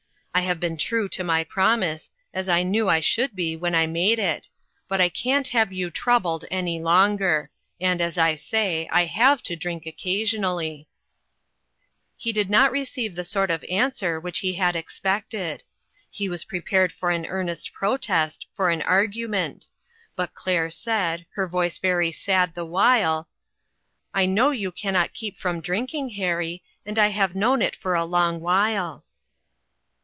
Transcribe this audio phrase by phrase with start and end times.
[0.33, 3.85] I have been true to my promise, as I knew I should be when I
[3.85, 4.49] made it,
[4.87, 9.55] but I can't have you troubled any longer; and, as I say, I have to
[9.57, 10.87] drink occasionally."
[12.23, 12.33] ONE OF THE VICTIMS.
[12.33, 15.63] 323 He did not receive the sort of answer which he had expected.
[16.09, 19.67] He was prepared for an earnest protest, for an argument;
[20.15, 23.27] but Claire said, her voice very sad the while:
[24.13, 27.75] "I know you can not keep from drink ing, Harry, and I have known it
[27.75, 29.05] for a long while."